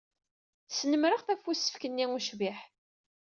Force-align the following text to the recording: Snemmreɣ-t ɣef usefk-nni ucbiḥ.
Snemmreɣ-t 0.69 1.29
ɣef 1.31 1.43
usefk-nni 1.51 2.05
ucbiḥ. 2.17 2.59